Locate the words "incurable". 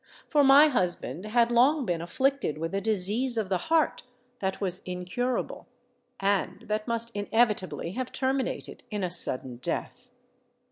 4.83-5.67